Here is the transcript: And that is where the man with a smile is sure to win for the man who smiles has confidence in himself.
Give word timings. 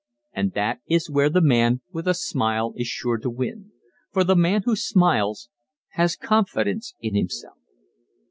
And 0.33 0.53
that 0.53 0.79
is 0.89 1.11
where 1.11 1.29
the 1.29 1.43
man 1.43 1.81
with 1.91 2.07
a 2.07 2.15
smile 2.15 2.73
is 2.75 2.87
sure 2.87 3.19
to 3.19 3.29
win 3.29 3.69
for 4.11 4.23
the 4.23 4.35
man 4.35 4.63
who 4.65 4.75
smiles 4.75 5.49
has 5.89 6.15
confidence 6.15 6.95
in 7.01 7.13
himself. 7.13 7.59